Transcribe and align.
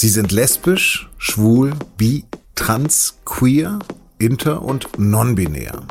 Sie 0.00 0.08
sind 0.08 0.32
lesbisch, 0.32 1.10
schwul, 1.18 1.74
bi, 1.98 2.24
trans, 2.54 3.18
queer, 3.26 3.80
inter 4.18 4.62
und 4.62 4.88
non-binär. 4.98 5.82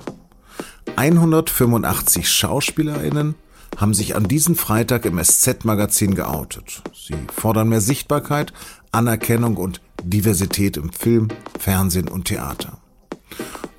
185 0.96 2.28
SchauspielerInnen 2.28 3.36
haben 3.78 3.94
sich 3.94 4.16
an 4.16 4.24
diesem 4.24 4.56
Freitag 4.56 5.06
im 5.06 5.24
SZ-Magazin 5.24 6.16
geoutet. 6.16 6.82
Sie 6.92 7.14
fordern 7.32 7.70
mehr 7.70 7.82
Sichtbarkeit, 7.82 8.52
Anerkennung 8.92 9.58
und 9.58 9.80
Diversität 10.02 10.78
im 10.78 10.92
Film, 10.92 11.28
Fernsehen 11.60 12.08
und 12.08 12.26
Theater. 12.26 12.80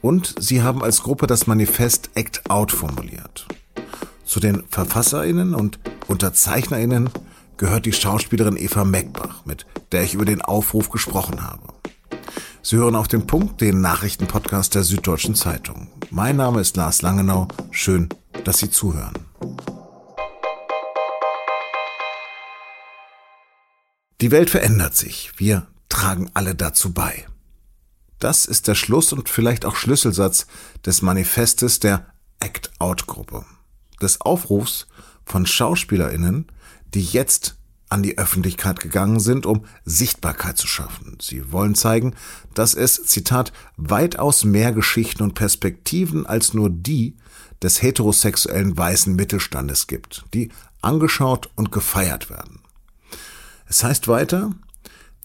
Und 0.01 0.37
sie 0.39 0.62
haben 0.62 0.85
als 0.85 1.03
Gruppe 1.03 1.27
das 1.27 1.49
Manifest 1.49 2.11
Act 2.15 2.49
Out 2.49 2.71
formuliert. 2.71 3.49
Zu 4.25 4.39
den 4.39 4.62
VerfasserInnen 4.71 5.57
und 5.57 5.81
UnterzeichnerInnen 6.07 7.11
gehört 7.61 7.85
die 7.85 7.93
Schauspielerin 7.93 8.57
Eva 8.57 8.85
Meckbach, 8.85 9.45
mit 9.45 9.67
der 9.93 10.03
ich 10.03 10.14
über 10.14 10.25
den 10.25 10.41
Aufruf 10.41 10.89
gesprochen 10.89 11.43
habe. 11.43 11.75
Sie 12.63 12.77
hören 12.77 12.96
auf 12.96 13.07
den 13.07 13.27
Punkt 13.27 13.61
den 13.61 13.82
Nachrichtenpodcast 13.82 14.75
der 14.75 14.82
Süddeutschen 14.82 15.35
Zeitung. 15.35 15.89
Mein 16.11 16.37
Name 16.37 16.63
ist 16.63 16.79
Lars 16.79 17.03
Langenau. 17.03 17.49
Schön, 17.71 18.09
dass 18.45 18.61
Sie 18.61 18.71
zuhören. 18.71 19.13
Die 24.23 24.31
Welt 24.31 24.49
verändert 24.49 24.96
sich. 24.96 25.32
Wir 25.37 25.67
tragen 25.90 26.31
alle 26.32 26.54
dazu 26.54 26.95
bei. 26.95 27.27
Das 28.18 28.46
ist 28.46 28.68
der 28.68 28.75
Schluss 28.75 29.13
und 29.13 29.29
vielleicht 29.29 29.67
auch 29.67 29.77
Schlüsselsatz 29.77 30.46
des 30.87 31.03
Manifestes 31.03 31.79
der 31.79 32.06
Act-Out-Gruppe. 32.39 33.45
Des 34.01 34.23
Aufrufs 34.23 34.87
von 35.27 35.45
SchauspielerInnen, 35.45 36.47
die 36.94 37.05
jetzt 37.05 37.56
an 37.89 38.03
die 38.03 38.19
Öffentlichkeit 38.19 38.81
gegangen 38.81 39.19
sind, 39.19 39.47
um 39.47 39.65
Sichtbarkeit 39.84 40.56
zu 40.56 40.69
schaffen. 40.69 41.19
Sie 41.20 41.53
wollen 41.53 41.75
zeigen, 41.75 42.15
dass 42.55 42.75
es, 42.75 43.05
Zitat, 43.05 43.53
weitaus 43.77 44.45
mehr 44.45 44.73
Geschichten 44.73 45.25
und 45.25 45.34
Perspektiven 45.34 46.25
als 46.25 46.55
nur 46.55 46.70
die 46.70 47.17
des 47.62 47.83
heterosexuellen 47.83 48.77
weißen 48.77 49.15
Mittelstandes 49.15 49.87
gibt, 49.89 50.25
die 50.33 50.50
angeschaut 50.81 51.50
und 51.56 51.73
gefeiert 51.73 52.31
werden. 52.31 52.61
Es 53.67 53.84
heißt 53.84 54.09
weiter, 54.09 54.53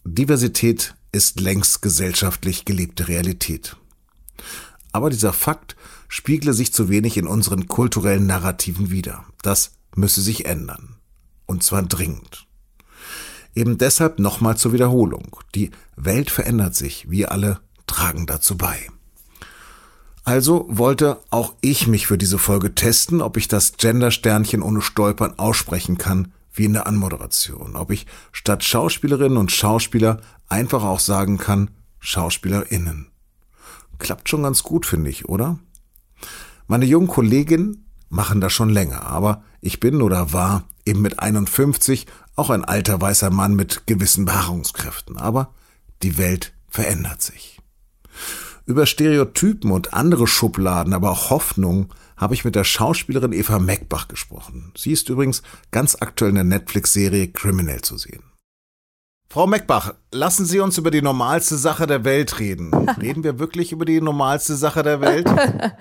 Diversität 0.04 0.94
ist 1.12 1.40
längst 1.40 1.82
gesellschaftlich 1.82 2.64
gelebte 2.64 3.08
Realität. 3.08 3.76
Aber 4.92 5.08
dieser 5.08 5.32
Fakt 5.32 5.76
spiegle 6.08 6.52
sich 6.52 6.72
zu 6.72 6.88
wenig 6.88 7.16
in 7.16 7.26
unseren 7.26 7.68
kulturellen 7.68 8.26
Narrativen 8.26 8.90
wider. 8.90 9.24
Das 9.42 9.72
müsse 9.94 10.20
sich 10.20 10.46
ändern. 10.46 10.95
Und 11.46 11.62
zwar 11.62 11.82
dringend. 11.82 12.46
Eben 13.54 13.78
deshalb 13.78 14.18
nochmal 14.18 14.56
zur 14.56 14.72
Wiederholung. 14.72 15.36
Die 15.54 15.70
Welt 15.96 16.30
verändert 16.30 16.74
sich. 16.74 17.10
Wir 17.10 17.32
alle 17.32 17.60
tragen 17.86 18.26
dazu 18.26 18.56
bei. 18.56 18.76
Also 20.24 20.66
wollte 20.68 21.20
auch 21.30 21.54
ich 21.60 21.86
mich 21.86 22.08
für 22.08 22.18
diese 22.18 22.38
Folge 22.38 22.74
testen, 22.74 23.22
ob 23.22 23.36
ich 23.36 23.46
das 23.46 23.76
Gender-Sternchen 23.76 24.60
ohne 24.60 24.82
Stolpern 24.82 25.38
aussprechen 25.38 25.98
kann, 25.98 26.32
wie 26.52 26.64
in 26.64 26.72
der 26.72 26.86
Anmoderation, 26.86 27.76
ob 27.76 27.90
ich 27.90 28.06
statt 28.32 28.64
Schauspielerinnen 28.64 29.38
und 29.38 29.52
Schauspieler 29.52 30.20
einfach 30.48 30.82
auch 30.82 31.00
sagen 31.00 31.38
kann 31.38 31.70
Schauspielerinnen. 32.00 33.08
Klappt 33.98 34.28
schon 34.28 34.42
ganz 34.42 34.62
gut, 34.62 34.84
finde 34.84 35.10
ich, 35.10 35.28
oder? 35.28 35.58
Meine 36.66 36.86
jungen 36.86 37.08
Kolleginnen 37.08 37.86
machen 38.08 38.40
das 38.40 38.52
schon 38.52 38.70
länger, 38.70 39.06
aber 39.06 39.44
ich 39.60 39.80
bin 39.80 40.02
oder 40.02 40.32
war 40.32 40.64
eben 40.86 41.02
mit 41.02 41.18
51 41.18 42.06
auch 42.36 42.50
ein 42.50 42.64
alter 42.64 43.00
weißer 43.00 43.30
Mann 43.30 43.54
mit 43.54 43.86
gewissen 43.86 44.24
Beharrungskräften. 44.24 45.16
Aber 45.16 45.52
die 46.02 46.18
Welt 46.18 46.52
verändert 46.68 47.22
sich. 47.22 47.60
Über 48.64 48.86
Stereotypen 48.86 49.70
und 49.70 49.94
andere 49.94 50.26
Schubladen, 50.26 50.92
aber 50.92 51.10
auch 51.10 51.30
Hoffnungen 51.30 51.88
habe 52.16 52.34
ich 52.34 52.44
mit 52.44 52.54
der 52.54 52.64
Schauspielerin 52.64 53.32
Eva 53.32 53.58
Meckbach 53.58 54.08
gesprochen. 54.08 54.72
Sie 54.76 54.92
ist 54.92 55.08
übrigens 55.08 55.42
ganz 55.70 55.96
aktuell 56.00 56.30
in 56.30 56.36
der 56.36 56.44
Netflix-Serie 56.44 57.28
Criminal 57.28 57.82
zu 57.82 57.98
sehen. 57.98 58.22
Frau 59.28 59.46
Meckbach, 59.46 59.94
lassen 60.12 60.46
Sie 60.46 60.60
uns 60.60 60.78
über 60.78 60.90
die 60.90 61.02
normalste 61.02 61.56
Sache 61.56 61.86
der 61.86 62.04
Welt 62.04 62.38
reden. 62.38 62.72
Reden 63.00 63.22
wir 63.22 63.38
wirklich 63.38 63.72
über 63.72 63.84
die 63.84 64.00
normalste 64.00 64.56
Sache 64.56 64.82
der 64.82 65.00
Welt? 65.00 65.28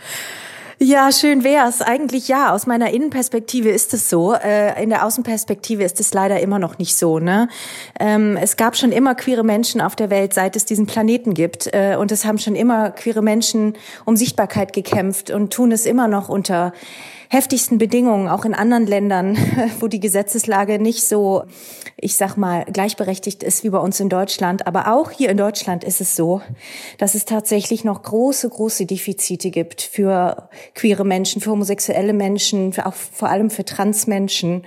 Ja, 0.77 1.09
schön 1.13 1.45
wär's. 1.45 1.81
Eigentlich 1.81 2.27
ja. 2.27 2.51
Aus 2.53 2.67
meiner 2.67 2.91
Innenperspektive 2.91 3.69
ist 3.69 3.93
es 3.93 4.09
so. 4.09 4.33
Äh, 4.33 4.83
in 4.83 4.89
der 4.89 5.05
Außenperspektive 5.05 5.83
ist 5.83 6.01
es 6.01 6.13
leider 6.13 6.41
immer 6.41 6.59
noch 6.59 6.79
nicht 6.79 6.97
so. 6.97 7.19
Ne? 7.19 7.47
Ähm, 7.97 8.35
es 8.35 8.57
gab 8.57 8.75
schon 8.75 8.91
immer 8.91 9.15
queere 9.15 9.45
Menschen 9.45 9.79
auf 9.79 9.95
der 9.95 10.09
Welt, 10.09 10.33
seit 10.33 10.57
es 10.57 10.65
diesen 10.65 10.85
Planeten 10.85 11.33
gibt. 11.33 11.73
Äh, 11.73 11.95
und 11.97 12.11
es 12.11 12.25
haben 12.25 12.39
schon 12.39 12.55
immer 12.55 12.91
queere 12.91 13.21
Menschen 13.21 13.77
um 14.03 14.17
Sichtbarkeit 14.17 14.73
gekämpft 14.73 15.31
und 15.31 15.53
tun 15.53 15.71
es 15.71 15.85
immer 15.85 16.09
noch 16.09 16.27
unter 16.27 16.73
heftigsten 17.29 17.77
Bedingungen, 17.77 18.27
auch 18.27 18.43
in 18.43 18.53
anderen 18.53 18.85
Ländern, 18.85 19.37
wo 19.79 19.87
die 19.87 20.01
Gesetzeslage 20.01 20.79
nicht 20.79 21.07
so, 21.07 21.45
ich 21.97 22.17
sag 22.17 22.35
mal, 22.35 22.65
gleichberechtigt 22.65 23.41
ist 23.41 23.63
wie 23.63 23.69
bei 23.69 23.77
uns 23.77 23.99
in 23.99 24.09
Deutschland. 24.09 24.67
Aber 24.67 24.93
auch 24.93 25.11
hier 25.11 25.29
in 25.29 25.37
Deutschland 25.37 25.83
ist 25.83 26.01
es 26.01 26.15
so, 26.15 26.41
dass 26.97 27.15
es 27.15 27.25
tatsächlich 27.25 27.83
noch 27.83 28.03
große, 28.03 28.49
große 28.49 28.85
Defizite 28.85 29.49
gibt 29.49 29.81
für 29.81 30.49
queere 30.73 31.05
Menschen, 31.05 31.41
für 31.41 31.51
homosexuelle 31.51 32.13
Menschen, 32.13 32.73
für 32.73 32.85
auch 32.85 32.93
vor 32.93 33.29
allem 33.29 33.49
für 33.49 33.63
Transmenschen 33.63 34.63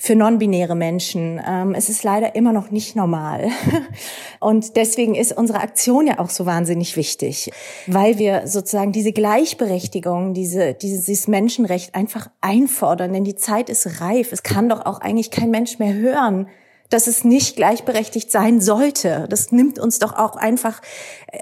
für 0.00 0.16
non-binäre 0.16 0.74
Menschen. 0.74 1.38
Ähm, 1.46 1.74
es 1.74 1.90
ist 1.90 2.02
leider 2.04 2.34
immer 2.34 2.54
noch 2.54 2.70
nicht 2.70 2.96
normal. 2.96 3.50
Und 4.40 4.76
deswegen 4.76 5.14
ist 5.14 5.36
unsere 5.36 5.60
Aktion 5.60 6.06
ja 6.06 6.18
auch 6.18 6.30
so 6.30 6.46
wahnsinnig 6.46 6.96
wichtig, 6.96 7.50
weil 7.86 8.16
wir 8.18 8.46
sozusagen 8.46 8.92
diese 8.92 9.12
Gleichberechtigung, 9.12 10.32
diese, 10.32 10.72
dieses 10.72 11.28
Menschenrecht 11.28 11.94
einfach 11.94 12.30
einfordern, 12.40 13.12
denn 13.12 13.24
die 13.24 13.36
Zeit 13.36 13.68
ist 13.68 14.00
reif. 14.00 14.32
Es 14.32 14.42
kann 14.42 14.70
doch 14.70 14.86
auch 14.86 15.02
eigentlich 15.02 15.30
kein 15.30 15.50
Mensch 15.50 15.78
mehr 15.78 15.92
hören, 15.92 16.48
dass 16.90 17.06
es 17.06 17.24
nicht 17.24 17.56
gleichberechtigt 17.56 18.30
sein 18.30 18.60
sollte. 18.60 19.26
Das 19.30 19.52
nimmt 19.52 19.78
uns 19.78 19.98
doch 19.98 20.12
auch 20.12 20.36
einfach 20.36 20.82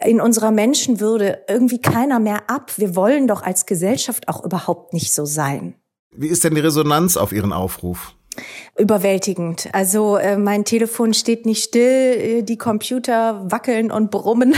in 0.04 0.20
unserer 0.20 0.50
Menschenwürde 0.50 1.42
irgendwie 1.48 1.80
keiner 1.80 2.20
mehr 2.20 2.48
ab. 2.48 2.72
Wir 2.76 2.94
wollen 2.94 3.26
doch 3.26 3.42
als 3.42 3.66
Gesellschaft 3.66 4.28
auch 4.28 4.44
überhaupt 4.44 4.92
nicht 4.92 5.12
so 5.12 5.24
sein. 5.24 5.74
Wie 6.14 6.28
ist 6.28 6.44
denn 6.44 6.54
die 6.54 6.60
Resonanz 6.60 7.16
auf 7.16 7.32
Ihren 7.32 7.52
Aufruf? 7.52 8.14
überwältigend. 8.78 9.68
Also 9.72 10.16
äh, 10.16 10.36
mein 10.36 10.64
Telefon 10.64 11.14
steht 11.14 11.46
nicht 11.46 11.64
still, 11.64 11.82
äh, 11.82 12.42
die 12.42 12.58
Computer 12.58 13.50
wackeln 13.50 13.90
und 13.90 14.10
brummen. 14.10 14.54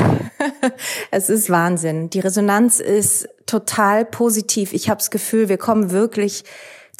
es 1.11 1.31
ist 1.31 1.51
Wahnsinn. 1.51 2.11
Die 2.11 2.21
Resonanz 2.21 2.81
ist 2.81 3.29
total 3.47 4.05
positiv. 4.05 4.73
Ich 4.73 4.91
habe 4.91 4.99
das 4.99 5.11
Gefühl, 5.11 5.49
wir 5.49 5.59
kommen 5.59 5.91
wirklich 5.91 6.45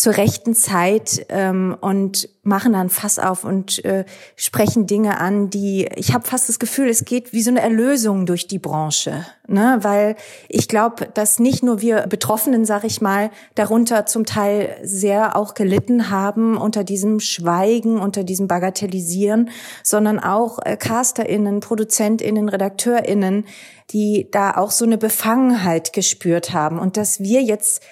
zur 0.01 0.17
rechten 0.17 0.55
Zeit 0.55 1.27
ähm, 1.29 1.77
und 1.79 2.31
machen 2.43 2.73
dann 2.73 2.89
Fass 2.89 3.19
auf 3.19 3.45
und 3.45 3.85
äh, 3.85 4.07
sprechen 4.35 4.87
Dinge 4.87 5.21
an, 5.21 5.51
die 5.51 5.91
ich 5.95 6.15
habe 6.15 6.27
fast 6.27 6.49
das 6.49 6.59
Gefühl, 6.59 6.89
es 6.89 7.05
geht 7.05 7.35
wie 7.35 7.43
so 7.43 7.51
eine 7.51 7.61
Erlösung 7.61 8.25
durch 8.25 8.47
die 8.47 8.59
Branche, 8.59 9.27
ne? 9.47 9.77
Weil 9.83 10.17
ich 10.49 10.69
glaube, 10.69 11.07
dass 11.13 11.39
nicht 11.39 11.63
nur 11.63 11.83
wir 11.83 12.07
Betroffenen, 12.07 12.65
sag 12.65 12.85
ich 12.85 13.03
mal, 13.03 13.31
darunter 13.57 14.07
zum 14.07 14.25
Teil 14.25 14.75
sehr 14.83 15.37
auch 15.37 15.53
gelitten 15.53 16.09
haben 16.09 16.57
unter 16.57 16.83
diesem 16.83 17.21
Schweigen, 17.21 18.01
unter 18.01 18.25
diesem 18.25 18.49
Bagatellisieren, 18.49 19.51
sondern 19.83 20.19
auch 20.19 20.61
äh, 20.65 20.79
Casterinnen, 20.79 21.61
Produzentinnen, 21.61 22.49
Redakteurinnen, 22.49 23.45
die 23.91 24.29
da 24.31 24.57
auch 24.57 24.71
so 24.71 24.87
eine 24.87 24.97
Befangenheit 24.97 25.93
gespürt 25.93 26.55
haben 26.55 26.79
und 26.79 26.97
dass 26.97 27.21
wir 27.21 27.43
jetzt 27.43 27.83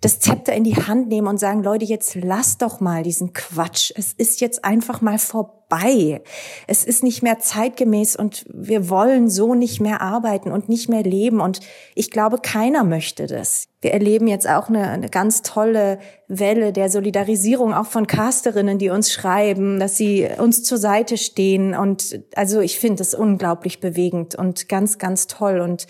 das 0.00 0.20
Zepter 0.20 0.52
in 0.52 0.64
die 0.64 0.76
Hand 0.76 1.08
nehmen 1.08 1.26
und 1.26 1.38
sagen, 1.38 1.62
Leute, 1.62 1.84
jetzt 1.84 2.14
lasst 2.14 2.62
doch 2.62 2.80
mal 2.80 3.02
diesen 3.02 3.32
Quatsch. 3.32 3.92
Es 3.96 4.12
ist 4.12 4.40
jetzt 4.40 4.64
einfach 4.64 5.00
mal 5.00 5.18
vorbei. 5.18 6.22
Es 6.66 6.84
ist 6.84 7.02
nicht 7.02 7.22
mehr 7.22 7.38
zeitgemäß 7.38 8.14
und 8.16 8.44
wir 8.52 8.90
wollen 8.90 9.30
so 9.30 9.54
nicht 9.54 9.80
mehr 9.80 10.02
arbeiten 10.02 10.52
und 10.52 10.68
nicht 10.68 10.88
mehr 10.88 11.02
leben. 11.02 11.40
Und 11.40 11.60
ich 11.94 12.10
glaube, 12.10 12.38
keiner 12.38 12.84
möchte 12.84 13.26
das. 13.26 13.68
Wir 13.80 13.92
erleben 13.92 14.26
jetzt 14.26 14.48
auch 14.48 14.68
eine, 14.68 14.88
eine 14.88 15.08
ganz 15.08 15.42
tolle 15.42 15.98
Welle 16.28 16.72
der 16.72 16.90
Solidarisierung 16.90 17.72
auch 17.72 17.86
von 17.86 18.06
Casterinnen, 18.06 18.78
die 18.78 18.90
uns 18.90 19.12
schreiben, 19.12 19.80
dass 19.80 19.96
sie 19.96 20.28
uns 20.38 20.62
zur 20.62 20.78
Seite 20.78 21.16
stehen. 21.16 21.74
Und 21.74 22.20
also 22.34 22.60
ich 22.60 22.78
finde 22.78 23.02
es 23.02 23.14
unglaublich 23.14 23.80
bewegend 23.80 24.34
und 24.34 24.68
ganz, 24.68 24.98
ganz 24.98 25.26
toll. 25.26 25.60
Und 25.60 25.86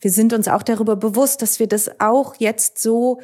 wir 0.00 0.10
sind 0.10 0.32
uns 0.32 0.48
auch 0.48 0.62
darüber 0.62 0.96
bewusst, 0.96 1.42
dass 1.42 1.60
wir 1.60 1.66
das 1.66 2.00
auch 2.00 2.34
jetzt 2.38 2.78
so 2.78 3.20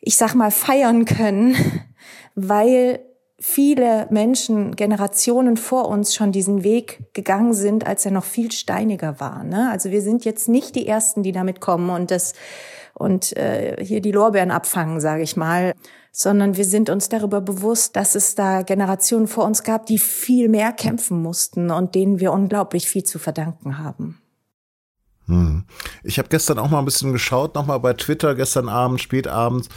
ich 0.00 0.16
sag 0.16 0.34
mal, 0.34 0.50
feiern 0.50 1.04
können, 1.04 1.56
weil 2.34 3.00
viele 3.38 4.06
Menschen, 4.10 4.76
Generationen 4.76 5.56
vor 5.56 5.88
uns 5.88 6.14
schon 6.14 6.30
diesen 6.30 6.62
Weg 6.62 7.14
gegangen 7.14 7.54
sind, 7.54 7.86
als 7.86 8.04
er 8.04 8.10
noch 8.10 8.24
viel 8.24 8.52
steiniger 8.52 9.18
war. 9.18 9.44
Ne? 9.44 9.70
Also 9.70 9.90
wir 9.90 10.02
sind 10.02 10.26
jetzt 10.26 10.48
nicht 10.48 10.74
die 10.74 10.86
Ersten, 10.86 11.22
die 11.22 11.32
damit 11.32 11.60
kommen 11.60 11.88
und 11.90 12.10
das 12.10 12.34
und 12.94 13.34
äh, 13.38 13.82
hier 13.82 14.02
die 14.02 14.12
Lorbeeren 14.12 14.50
abfangen, 14.50 15.00
sage 15.00 15.22
ich 15.22 15.34
mal, 15.34 15.72
sondern 16.12 16.56
wir 16.58 16.66
sind 16.66 16.90
uns 16.90 17.08
darüber 17.08 17.40
bewusst, 17.40 17.96
dass 17.96 18.14
es 18.14 18.34
da 18.34 18.60
Generationen 18.60 19.26
vor 19.26 19.44
uns 19.44 19.62
gab, 19.62 19.86
die 19.86 19.98
viel 19.98 20.48
mehr 20.48 20.72
kämpfen 20.72 21.22
mussten 21.22 21.70
und 21.70 21.94
denen 21.94 22.20
wir 22.20 22.32
unglaublich 22.32 22.90
viel 22.90 23.04
zu 23.04 23.18
verdanken 23.18 23.78
haben. 23.78 24.19
Hm. 25.30 25.64
Ich 26.02 26.18
habe 26.18 26.28
gestern 26.28 26.58
auch 26.58 26.70
mal 26.70 26.80
ein 26.80 26.84
bisschen 26.84 27.12
geschaut, 27.12 27.54
nochmal 27.54 27.80
bei 27.80 27.94
Twitter, 27.94 28.34
gestern 28.34 28.68
Abend, 28.68 29.00
spätabends, 29.00 29.68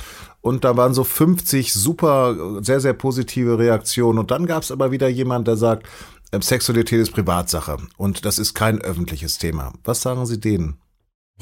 und 0.42 0.66
da 0.66 0.76
waren 0.76 0.94
so 0.94 1.06
50 1.06 1.72
super, 1.72 2.36
sehr, 2.62 2.82
sehr 2.82 2.94
positive 2.94 3.58
Reaktionen. 3.58 4.20
Und 4.20 4.30
dann 4.30 4.46
gab 4.46 4.64
es 4.64 4.72
aber 4.72 4.92
wieder 4.92 5.08
jemand, 5.08 5.48
der 5.48 5.56
sagt, 5.56 5.88
ähm, 6.34 6.42
Sexualität 6.42 7.00
ist 7.00 7.14
Privatsache 7.14 7.78
und 7.96 8.26
das 8.26 8.40
ist 8.40 8.54
kein 8.54 8.82
öffentliches 8.82 9.38
Thema. 9.38 9.72
Was 9.86 10.02
sagen 10.02 10.26
Sie 10.26 10.40
denen? 10.40 10.83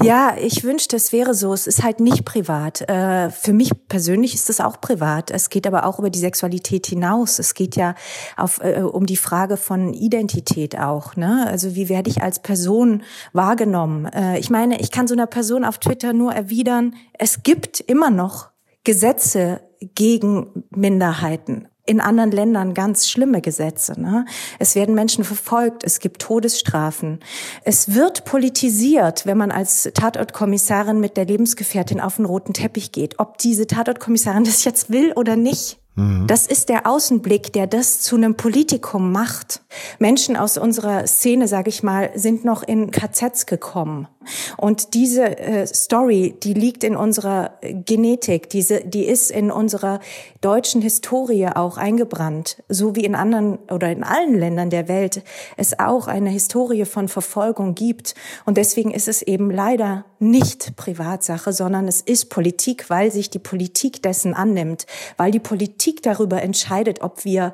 Ja, 0.00 0.34
ich 0.40 0.64
wünschte, 0.64 0.96
es 0.96 1.12
wäre 1.12 1.34
so. 1.34 1.52
Es 1.52 1.66
ist 1.66 1.82
halt 1.82 2.00
nicht 2.00 2.24
privat. 2.24 2.88
Äh, 2.88 3.30
für 3.30 3.52
mich 3.52 3.70
persönlich 3.88 4.34
ist 4.34 4.50
es 4.50 4.60
auch 4.60 4.80
privat. 4.80 5.30
Es 5.30 5.50
geht 5.50 5.66
aber 5.66 5.86
auch 5.86 5.98
über 5.98 6.10
die 6.10 6.18
Sexualität 6.18 6.86
hinaus. 6.86 7.38
Es 7.38 7.54
geht 7.54 7.76
ja 7.76 7.94
auf, 8.36 8.60
äh, 8.62 8.80
um 8.80 9.06
die 9.06 9.16
Frage 9.16 9.56
von 9.56 9.92
Identität 9.92 10.78
auch. 10.78 11.14
Ne? 11.14 11.46
Also 11.46 11.76
wie 11.76 11.88
werde 11.88 12.10
ich 12.10 12.22
als 12.22 12.40
Person 12.40 13.02
wahrgenommen? 13.32 14.06
Äh, 14.06 14.38
ich 14.38 14.50
meine, 14.50 14.80
ich 14.80 14.90
kann 14.90 15.06
so 15.06 15.14
einer 15.14 15.26
Person 15.26 15.64
auf 15.64 15.78
Twitter 15.78 16.12
nur 16.12 16.32
erwidern, 16.32 16.94
es 17.18 17.42
gibt 17.42 17.78
immer 17.80 18.10
noch 18.10 18.50
Gesetze 18.84 19.60
gegen 19.94 20.64
Minderheiten 20.70 21.68
in 21.84 22.00
anderen 22.00 22.30
Ländern 22.30 22.74
ganz 22.74 23.08
schlimme 23.08 23.40
Gesetze. 23.40 24.00
Ne? 24.00 24.24
Es 24.58 24.74
werden 24.74 24.94
Menschen 24.94 25.24
verfolgt, 25.24 25.82
es 25.84 25.98
gibt 25.98 26.22
Todesstrafen. 26.22 27.20
Es 27.64 27.94
wird 27.94 28.24
politisiert, 28.24 29.26
wenn 29.26 29.38
man 29.38 29.50
als 29.50 29.90
Tatortkommissarin 29.94 31.00
mit 31.00 31.16
der 31.16 31.24
Lebensgefährtin 31.24 32.00
auf 32.00 32.16
den 32.16 32.24
roten 32.24 32.52
Teppich 32.52 32.92
geht. 32.92 33.18
Ob 33.18 33.38
diese 33.38 33.66
Tatortkommissarin 33.66 34.44
das 34.44 34.64
jetzt 34.64 34.90
will 34.90 35.12
oder 35.12 35.36
nicht. 35.36 35.81
Das 35.94 36.46
ist 36.46 36.70
der 36.70 36.86
Außenblick, 36.86 37.52
der 37.52 37.66
das 37.66 38.00
zu 38.00 38.16
einem 38.16 38.34
Politikum 38.34 39.12
macht. 39.12 39.60
Menschen 39.98 40.38
aus 40.38 40.56
unserer 40.56 41.06
Szene, 41.06 41.46
sage 41.48 41.68
ich 41.68 41.82
mal, 41.82 42.10
sind 42.14 42.46
noch 42.46 42.62
in 42.62 42.90
KZs 42.90 43.44
gekommen. 43.44 44.08
Und 44.56 44.94
diese 44.94 45.36
äh, 45.38 45.66
Story, 45.66 46.34
die 46.42 46.54
liegt 46.54 46.84
in 46.84 46.96
unserer 46.96 47.58
Genetik, 47.60 48.48
diese, 48.48 48.80
die 48.80 49.04
ist 49.04 49.30
in 49.30 49.50
unserer 49.50 50.00
deutschen 50.40 50.80
Historie 50.80 51.48
auch 51.48 51.76
eingebrannt, 51.76 52.62
so 52.68 52.94
wie 52.94 53.04
in 53.04 53.16
anderen 53.16 53.58
oder 53.70 53.90
in 53.90 54.04
allen 54.04 54.38
Ländern 54.38 54.70
der 54.70 54.88
Welt 54.88 55.22
es 55.56 55.78
auch 55.78 56.06
eine 56.06 56.30
Historie 56.30 56.84
von 56.84 57.08
Verfolgung 57.08 57.74
gibt. 57.74 58.14
Und 58.46 58.56
deswegen 58.56 58.92
ist 58.92 59.08
es 59.08 59.20
eben 59.22 59.50
leider 59.50 60.04
nicht 60.20 60.76
Privatsache, 60.76 61.52
sondern 61.52 61.88
es 61.88 62.00
ist 62.00 62.30
Politik, 62.30 62.88
weil 62.88 63.10
sich 63.10 63.28
die 63.28 63.40
Politik 63.40 64.02
dessen 64.02 64.34
annimmt, 64.34 64.86
weil 65.16 65.32
die 65.32 65.40
Politik 65.40 65.81
darüber 66.02 66.42
entscheidet, 66.42 67.02
ob 67.02 67.24
wir 67.24 67.52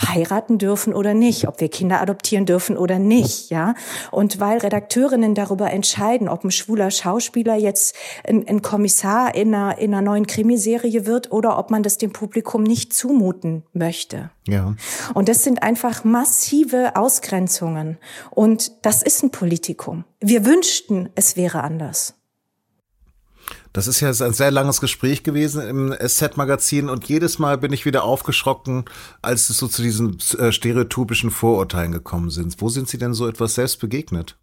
heiraten 0.00 0.58
dürfen 0.58 0.94
oder 0.94 1.14
nicht, 1.14 1.48
ob 1.48 1.60
wir 1.60 1.68
Kinder 1.68 2.00
adoptieren 2.00 2.46
dürfen 2.46 2.76
oder 2.76 2.98
nicht, 2.98 3.50
ja. 3.50 3.74
Und 4.10 4.40
weil 4.40 4.58
Redakteurinnen 4.58 5.34
darüber 5.34 5.70
entscheiden, 5.70 6.28
ob 6.28 6.44
ein 6.44 6.50
schwuler 6.50 6.90
Schauspieler 6.90 7.56
jetzt 7.56 7.96
ein, 8.26 8.46
ein 8.46 8.62
Kommissar 8.62 9.34
in 9.34 9.54
einer, 9.54 9.78
in 9.78 9.94
einer 9.94 10.02
neuen 10.02 10.26
Krimiserie 10.26 11.06
wird 11.06 11.32
oder 11.32 11.58
ob 11.58 11.70
man 11.70 11.82
das 11.82 11.98
dem 11.98 12.12
Publikum 12.12 12.62
nicht 12.62 12.92
zumuten 12.92 13.64
möchte. 13.72 14.30
Ja. 14.46 14.74
Und 15.14 15.28
das 15.28 15.44
sind 15.44 15.62
einfach 15.62 16.04
massive 16.04 16.96
Ausgrenzungen. 16.96 17.98
Und 18.30 18.84
das 18.84 19.02
ist 19.02 19.22
ein 19.22 19.30
Politikum. 19.30 20.04
Wir 20.20 20.44
wünschten, 20.44 21.08
es 21.14 21.36
wäre 21.36 21.62
anders. 21.62 22.19
Das 23.72 23.86
ist 23.86 24.00
ja 24.00 24.08
ein 24.08 24.32
sehr 24.32 24.50
langes 24.50 24.80
Gespräch 24.80 25.22
gewesen 25.22 25.62
im 25.62 25.94
SZ-Magazin 25.94 26.88
und 26.88 27.08
jedes 27.08 27.38
Mal 27.38 27.56
bin 27.56 27.72
ich 27.72 27.86
wieder 27.86 28.02
aufgeschrocken, 28.02 28.84
als 29.22 29.48
es 29.48 29.58
so 29.58 29.68
zu 29.68 29.82
diesen 29.82 30.18
äh, 30.38 30.50
stereotypischen 30.50 31.30
Vorurteilen 31.30 31.92
gekommen 31.92 32.30
sind. 32.30 32.60
Wo 32.60 32.68
sind 32.68 32.88
Sie 32.88 32.98
denn 32.98 33.14
so 33.14 33.28
etwas 33.28 33.54
selbst 33.54 33.78
begegnet? 33.80 34.36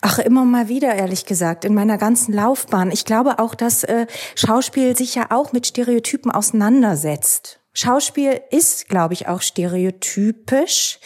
Ach, 0.00 0.18
immer 0.18 0.44
mal 0.44 0.68
wieder, 0.68 0.94
ehrlich 0.94 1.24
gesagt, 1.26 1.64
in 1.64 1.74
meiner 1.74 1.98
ganzen 1.98 2.32
Laufbahn. 2.32 2.90
Ich 2.90 3.04
glaube 3.04 3.38
auch, 3.38 3.54
dass 3.54 3.82
äh, 3.84 4.06
Schauspiel 4.34 4.96
sich 4.96 5.14
ja 5.14 5.26
auch 5.30 5.52
mit 5.52 5.66
Stereotypen 5.66 6.30
auseinandersetzt. 6.30 7.60
Schauspiel 7.72 8.40
ist, 8.50 8.88
glaube 8.88 9.12
ich, 9.12 9.28
auch 9.28 9.42
stereotypisch. 9.42 10.98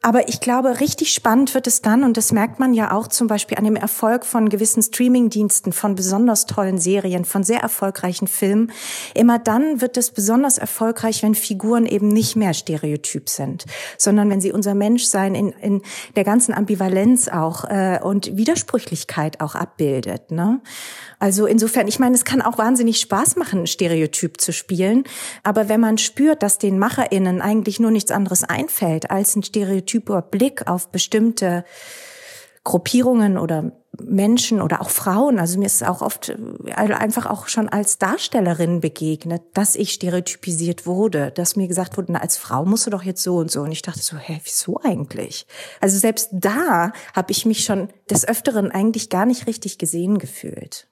Aber 0.00 0.28
ich 0.28 0.38
glaube, 0.38 0.78
richtig 0.78 1.12
spannend 1.12 1.54
wird 1.54 1.66
es 1.66 1.82
dann, 1.82 2.04
und 2.04 2.16
das 2.16 2.30
merkt 2.30 2.60
man 2.60 2.72
ja 2.72 2.92
auch 2.92 3.08
zum 3.08 3.26
Beispiel 3.26 3.58
an 3.58 3.64
dem 3.64 3.74
Erfolg 3.74 4.24
von 4.24 4.48
gewissen 4.48 4.80
Streamingdiensten, 4.80 5.72
von 5.72 5.96
besonders 5.96 6.46
tollen 6.46 6.78
Serien, 6.78 7.24
von 7.24 7.42
sehr 7.42 7.58
erfolgreichen 7.58 8.28
Filmen. 8.28 8.70
Immer 9.14 9.40
dann 9.40 9.80
wird 9.80 9.96
es 9.96 10.12
besonders 10.12 10.56
erfolgreich, 10.56 11.24
wenn 11.24 11.34
Figuren 11.34 11.84
eben 11.84 12.06
nicht 12.06 12.36
mehr 12.36 12.54
stereotyp 12.54 13.28
sind, 13.28 13.64
sondern 13.96 14.30
wenn 14.30 14.40
sie 14.40 14.52
unser 14.52 14.74
Menschsein 14.74 15.34
in, 15.34 15.48
in 15.48 15.82
der 16.14 16.22
ganzen 16.22 16.54
Ambivalenz 16.54 17.26
auch 17.26 17.64
äh, 17.64 17.98
und 18.00 18.36
Widersprüchlichkeit 18.36 19.40
auch 19.40 19.56
abbildet. 19.56 20.30
Ne? 20.30 20.60
Also 21.18 21.46
insofern, 21.46 21.88
ich 21.88 21.98
meine, 21.98 22.14
es 22.14 22.24
kann 22.24 22.40
auch 22.40 22.58
wahnsinnig 22.58 23.00
Spaß 23.00 23.34
machen, 23.34 23.66
Stereotyp 23.66 24.40
zu 24.40 24.52
spielen. 24.52 25.02
Aber 25.42 25.68
wenn 25.68 25.80
man 25.80 25.98
spürt, 25.98 26.44
dass 26.44 26.58
den 26.58 26.78
MacherInnen 26.78 27.42
eigentlich 27.42 27.80
nur 27.80 27.90
nichts 27.90 28.12
anderes 28.12 28.44
einfällt 28.44 29.10
als 29.10 29.34
ein 29.34 29.42
Stereotyp, 29.42 29.88
stereotyper 29.98 30.22
Blick 30.22 30.66
auf 30.66 30.90
bestimmte 30.90 31.64
Gruppierungen 32.64 33.38
oder 33.38 33.72
Menschen 34.00 34.60
oder 34.60 34.80
auch 34.80 34.90
Frauen. 34.90 35.38
Also 35.38 35.58
mir 35.58 35.66
ist 35.66 35.84
auch 35.84 36.02
oft 36.02 36.28
äh, 36.28 36.74
einfach 36.74 37.26
auch 37.26 37.48
schon 37.48 37.68
als 37.68 37.98
Darstellerin 37.98 38.80
begegnet, 38.80 39.42
dass 39.54 39.74
ich 39.74 39.92
stereotypisiert 39.92 40.86
wurde, 40.86 41.32
dass 41.32 41.56
mir 41.56 41.68
gesagt 41.68 41.96
wurde, 41.96 42.12
na, 42.12 42.20
als 42.20 42.36
Frau 42.36 42.64
musst 42.64 42.86
du 42.86 42.90
doch 42.90 43.02
jetzt 43.02 43.22
so 43.22 43.36
und 43.36 43.50
so. 43.50 43.62
Und 43.62 43.72
ich 43.72 43.82
dachte 43.82 44.00
so, 44.00 44.16
hä, 44.16 44.40
wieso 44.44 44.80
eigentlich? 44.82 45.46
Also 45.80 45.98
selbst 45.98 46.28
da 46.32 46.92
habe 47.14 47.32
ich 47.32 47.46
mich 47.46 47.64
schon 47.64 47.88
des 48.10 48.26
Öfteren 48.26 48.70
eigentlich 48.70 49.10
gar 49.10 49.26
nicht 49.26 49.46
richtig 49.46 49.78
gesehen 49.78 50.18
gefühlt. 50.18 50.88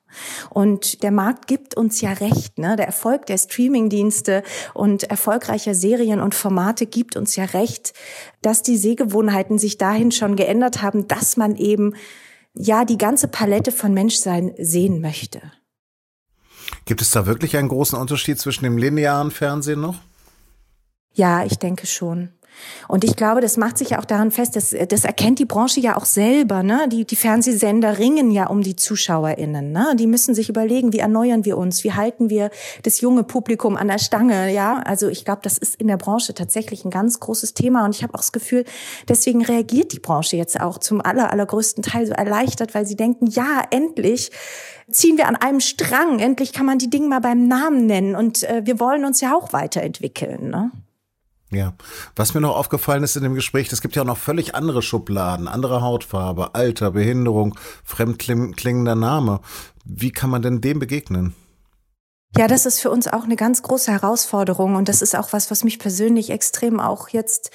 Und 0.50 1.02
der 1.02 1.10
Markt 1.10 1.46
gibt 1.46 1.76
uns 1.76 2.00
ja 2.00 2.12
recht, 2.12 2.58
ne? 2.58 2.76
Der 2.76 2.87
Erfolg 2.87 3.26
der 3.26 3.38
Streamingdienste 3.38 4.43
und 4.72 5.04
erfolgreicher 5.04 5.75
Serien 5.75 6.20
und 6.20 6.34
Formate 6.34 6.87
gibt 6.87 7.16
uns 7.16 7.37
ja 7.37 7.44
recht, 7.44 7.93
dass 8.40 8.62
die 8.62 8.76
Sehgewohnheiten 8.78 9.58
sich 9.58 9.78
dahin 9.78 10.12
schon 10.12 10.37
geändert 10.37 10.81
haben, 10.81 11.08
dass 11.08 11.37
man 11.37 11.56
eben 11.56 11.94
ja 12.56 12.85
die 12.85 12.99
ganze 12.99 13.29
Palette 13.29 13.73
von 13.73 13.93
Menschsein 13.94 14.55
sehen 14.58 15.00
möchte. 15.00 15.41
Gibt 16.85 17.03
es 17.03 17.11
da 17.11 17.26
wirklich 17.26 17.56
einen 17.56 17.69
großen 17.69 17.99
Unterschied 17.99 18.38
zwischen 18.38 18.64
dem 18.64 18.79
linearen 18.79 19.31
Fernsehen 19.31 19.81
noch? 19.81 19.97
Ja, 21.14 21.44
ich 21.44 21.58
denke 21.58 21.86
schon. 21.86 22.32
Und 22.89 23.05
ich 23.05 23.17
glaube, 23.17 23.41
das 23.41 23.56
macht 23.56 23.79
sich 23.79 23.91
ja 23.91 23.98
auch 23.98 24.05
daran 24.05 24.31
fest, 24.31 24.56
dass, 24.56 24.75
das 24.89 25.05
erkennt 25.05 25.39
die 25.39 25.44
Branche 25.44 25.81
ja 25.81 25.96
auch 25.96 26.05
selber. 26.05 26.63
Ne? 26.63 26.86
Die, 26.91 27.05
die 27.05 27.17
Fernsehsender 27.17 27.98
ringen 27.98 28.31
ja 28.31 28.46
um 28.46 28.63
die 28.63 28.77
ZuschauerInnen. 28.77 29.72
Ne? 29.72 29.94
Die 29.98 30.06
müssen 30.06 30.34
sich 30.34 30.48
überlegen, 30.48 30.93
wie 30.93 30.98
erneuern 30.98 31.44
wir 31.44 31.58
uns, 31.58 31.84
wie 31.84 31.93
halten 31.93 32.31
wir 32.31 32.51
das 32.82 33.01
junge 33.01 33.25
Publikum 33.25 33.77
an 33.77 33.89
der 33.89 33.98
Stange. 33.98 34.53
Ja, 34.53 34.79
also 34.79 35.08
ich 35.08 35.25
glaube, 35.25 35.41
das 35.43 35.58
ist 35.58 35.77
in 35.77 35.89
der 35.89 35.96
Branche 35.96 36.34
tatsächlich 36.34 36.84
ein 36.84 36.91
ganz 36.91 37.20
großes 37.20 37.55
Thema. 37.55 37.84
Und 37.84 37.94
ich 37.94 38.03
habe 38.03 38.15
auch 38.15 38.20
das 38.20 38.32
Gefühl, 38.32 38.65
deswegen 39.08 39.44
reagiert 39.44 39.93
die 39.93 40.01
Branche 40.01 40.36
jetzt 40.36 40.60
auch 40.60 40.79
zum 40.79 41.01
aller, 41.01 41.32
allergrößten 41.32 41.82
Teil 41.82 42.06
so 42.06 42.13
erleichtert, 42.13 42.75
weil 42.75 42.86
sie 42.86 42.96
denken, 42.96 43.27
ja, 43.27 43.63
endlich 43.70 44.31
ziehen 44.91 45.17
wir 45.17 45.27
an 45.27 45.36
einem 45.36 45.60
Strang, 45.60 46.20
endlich 46.20 46.53
kann 46.53 46.67
man 46.67 46.79
die 46.79 46.91
Dinge 46.91 47.08
mal 47.08 47.20
beim 47.20 47.48
Namen 47.48 47.86
nennen. 47.86 48.15
Und 48.15 48.44
äh, 48.44 48.63
wir 48.65 48.79
wollen 48.79 49.05
uns 49.05 49.20
ja 49.20 49.34
auch 49.34 49.53
weiterentwickeln. 49.53 50.51
Ne? 50.51 50.70
Ja, 51.50 51.74
was 52.17 52.34
mir 52.34 52.41
noch 52.41 52.56
aufgefallen 52.56 53.05
ist 53.05 53.17
in 53.17 53.22
dem 53.22 53.36
Gespräch, 53.36 53.70
es 53.72 53.81
gibt 53.81 53.94
ja 53.94 54.03
auch 54.03 54.06
noch 54.06 54.19
völlig 54.19 54.56
andere 54.56 54.82
Schubladen, 54.82 55.46
andere 55.46 55.81
Hautfarbe, 55.81 56.55
Alter, 56.56 56.91
Behinderung, 56.91 57.56
fremdklingender 57.84 58.96
Name. 58.96 59.41
Wie 59.84 60.10
kann 60.10 60.31
man 60.31 60.43
denn 60.43 60.60
dem 60.60 60.81
begegnen? 60.81 61.34
Ja, 62.36 62.48
das 62.48 62.67
ist 62.67 62.81
für 62.81 62.91
uns 62.91 63.08
auch 63.08 63.24
eine 63.24 63.36
ganz 63.36 63.62
große 63.62 63.91
Herausforderung 63.91 64.74
und 64.74 64.91
das 64.91 65.00
ist 65.00 65.17
auch 65.17 65.32
was, 65.32 65.50
was 65.50 65.65
mich 65.65 65.79
persönlich 65.79 66.29
extrem 66.29 66.81
auch 66.81 67.08
jetzt 67.08 67.50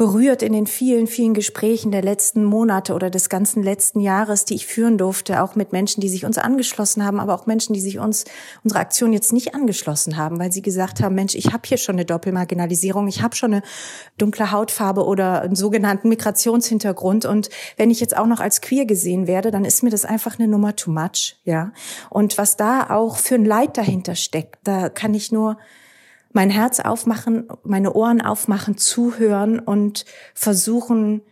berührt 0.00 0.40
in 0.40 0.54
den 0.54 0.66
vielen, 0.66 1.06
vielen 1.06 1.34
Gesprächen 1.34 1.92
der 1.92 2.00
letzten 2.00 2.42
Monate 2.42 2.94
oder 2.94 3.10
des 3.10 3.28
ganzen 3.28 3.62
letzten 3.62 4.00
Jahres, 4.00 4.46
die 4.46 4.54
ich 4.54 4.66
führen 4.66 4.96
durfte, 4.96 5.42
auch 5.42 5.56
mit 5.56 5.72
Menschen, 5.72 6.00
die 6.00 6.08
sich 6.08 6.24
uns 6.24 6.38
angeschlossen 6.38 7.04
haben, 7.04 7.20
aber 7.20 7.34
auch 7.34 7.44
Menschen, 7.44 7.74
die 7.74 7.82
sich 7.82 7.98
uns 7.98 8.24
unsere 8.64 8.80
Aktion 8.80 9.12
jetzt 9.12 9.30
nicht 9.34 9.54
angeschlossen 9.54 10.16
haben, 10.16 10.38
weil 10.38 10.52
sie 10.52 10.62
gesagt 10.62 11.02
haben, 11.02 11.14
Mensch, 11.14 11.34
ich 11.34 11.52
habe 11.52 11.64
hier 11.66 11.76
schon 11.76 11.96
eine 11.96 12.06
Doppelmarginalisierung, 12.06 13.08
ich 13.08 13.20
habe 13.20 13.36
schon 13.36 13.52
eine 13.52 13.62
dunkle 14.16 14.50
Hautfarbe 14.50 15.04
oder 15.04 15.42
einen 15.42 15.54
sogenannten 15.54 16.08
Migrationshintergrund 16.08 17.26
und 17.26 17.50
wenn 17.76 17.90
ich 17.90 18.00
jetzt 18.00 18.16
auch 18.16 18.26
noch 18.26 18.40
als 18.40 18.62
queer 18.62 18.86
gesehen 18.86 19.26
werde, 19.26 19.50
dann 19.50 19.66
ist 19.66 19.82
mir 19.82 19.90
das 19.90 20.06
einfach 20.06 20.38
eine 20.38 20.48
Nummer 20.48 20.76
too 20.76 20.92
much, 20.92 21.36
ja. 21.44 21.72
Und 22.08 22.38
was 22.38 22.56
da 22.56 22.88
auch 22.88 23.18
für 23.18 23.34
ein 23.34 23.44
Leid 23.44 23.76
dahinter 23.76 24.14
steckt. 24.14 24.60
Da 24.64 24.88
kann 24.88 25.12
ich 25.12 25.30
nur 25.30 25.58
mein 26.32 26.50
Herz 26.50 26.80
aufmachen, 26.80 27.48
meine 27.62 27.92
Ohren 27.92 28.20
aufmachen, 28.20 28.76
zuhören 28.76 29.58
und 29.58 30.04
versuchen 30.34 31.22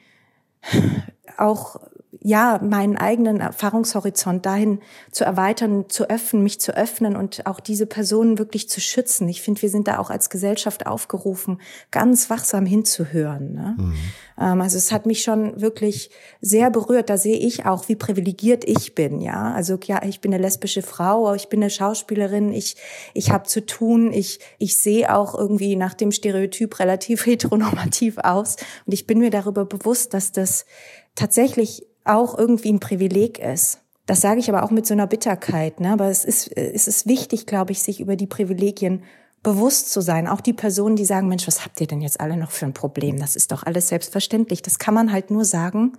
auch 1.37 1.81
ja, 2.21 2.61
meinen 2.63 2.97
eigenen 2.97 3.41
Erfahrungshorizont 3.41 4.45
dahin 4.45 4.81
zu 5.13 5.25
erweitern, 5.25 5.89
zu 5.89 6.11
öffnen, 6.11 6.43
mich 6.43 6.61
zu 6.61 6.77
öffnen 6.77 7.17
und 7.17 7.47
auch 7.47 7.61
diese 7.61 7.87
Personen 7.87 8.39
wirklich 8.39 8.69
zu 8.69 8.81
schützen. 8.81 9.29
Ich 9.29 9.41
finde, 9.43 9.63
wir 9.63 9.71
sind 9.71 9.87
da 9.87 9.99
auch 9.99 10.11
als 10.11 10.29
Gesellschaft 10.29 10.87
aufgerufen, 10.87 11.61
ganz 11.91 12.29
wachsam 12.29 12.67
hinzuhören. 12.67 13.53
Ne? 13.53 13.77
Mhm. 13.79 13.95
Ähm, 14.39 14.61
also 14.61 14.77
es 14.77 14.91
hat 14.91 15.07
mich 15.07 15.23
schon 15.23 15.61
wirklich 15.61 16.11
sehr 16.41 16.71
berührt. 16.71 17.09
Da 17.09 17.19
sehe 17.19 17.37
ich 17.37 17.67
auch, 17.67 17.89
wie 17.89 17.97
privilegiert 17.97 18.65
ich 18.65 18.95
bin. 18.95 19.21
Ja, 19.21 19.53
also 19.53 19.79
ja, 19.85 20.03
ich 20.03 20.21
bin 20.21 20.35
eine 20.35 20.43
lesbische 20.43 20.83
Frau, 20.83 21.35
ich 21.35 21.49
bin 21.49 21.61
eine 21.61 21.71
Schauspielerin, 21.71 22.53
ich 22.53 22.77
ich 23.15 23.31
habe 23.31 23.45
zu 23.45 23.65
tun, 23.65 24.13
ich 24.13 24.41
ich 24.59 24.81
sehe 24.81 25.15
auch 25.15 25.35
irgendwie 25.35 25.77
nach 25.77 25.95
dem 25.95 26.11
Stereotyp 26.11 26.81
relativ 26.81 27.27
heteronormativ 27.27 28.19
aus 28.19 28.57
und 28.87 28.93
ich 28.93 29.07
bin 29.07 29.19
mir 29.19 29.31
darüber 29.31 29.65
bewusst, 29.65 30.15
dass 30.15 30.33
das 30.33 30.67
tatsächlich 31.15 31.87
auch 32.09 32.37
irgendwie 32.37 32.73
ein 32.73 32.81
Privileg 32.81 33.39
ist. 33.39 33.81
Das 34.07 34.21
sage 34.21 34.41
ich 34.41 34.49
aber 34.49 34.63
auch 34.63 34.71
mit 34.71 34.87
so 34.87 34.95
einer 34.95 35.07
Bitterkeit. 35.07 35.81
Ne? 35.81 35.93
Aber 35.93 36.07
es 36.09 36.25
ist, 36.25 36.57
es 36.57 36.89
ist 36.89 37.07
wichtig, 37.07 37.47
glaube 37.47 37.73
ich, 37.73 37.83
sich 37.83 38.01
über 38.01 38.17
die 38.17 38.27
Privilegien 38.27 39.03
bewusst 39.43 39.93
zu 39.93 40.01
sein. 40.01 40.27
Auch 40.27 40.41
die 40.41 40.53
Personen, 40.53 40.97
die 40.97 41.05
sagen, 41.05 41.29
Mensch, 41.29 41.47
was 41.47 41.65
habt 41.65 41.81
ihr 41.81 41.87
denn 41.87 42.01
jetzt 42.01 42.21
alle 42.21 42.37
noch 42.37 42.51
für 42.51 42.67
ein 42.67 42.73
Problem? 42.73 43.19
Das 43.19 43.37
ist 43.37 43.53
doch 43.53 43.65
alles 43.65 43.89
selbstverständlich. 43.89 44.63
Das 44.63 44.79
kann 44.79 44.95
man 44.95 45.13
halt 45.13 45.31
nur 45.31 45.45
sagen, 45.45 45.93